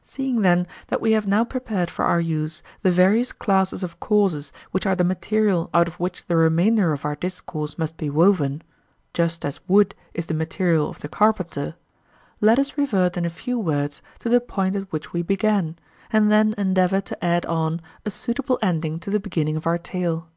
[0.00, 4.52] Seeing, then, that we have now prepared for our use the various classes of causes
[4.70, 8.62] which are the material out of which the remainder of our discourse must be woven,
[9.12, 11.74] just as wood is the material of the carpenter,
[12.40, 15.74] let us revert in a few words to the point at which we began,
[16.12, 20.28] and then endeavour to add on a suitable ending to the beginning of our tale.